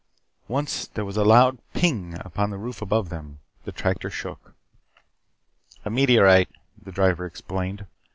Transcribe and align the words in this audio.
Once 0.47 0.87
there 0.87 1.05
was 1.05 1.15
a 1.15 1.23
loud 1.23 1.59
Ping 1.75 2.15
upon 2.21 2.49
the 2.49 2.57
roof 2.57 2.81
above 2.81 3.09
them. 3.09 3.37
The 3.65 3.71
tractor 3.71 4.09
shook. 4.09 4.55
"A 5.85 5.91
meteorite," 5.91 6.49
the 6.81 6.91
driver 6.91 7.27
explained. 7.27 7.85